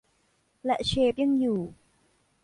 [0.65, 1.59] และเชฟยังอยู่